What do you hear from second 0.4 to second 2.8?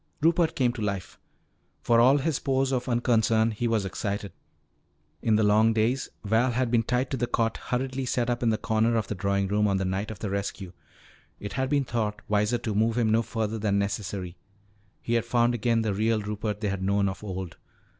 came to life. For all his pose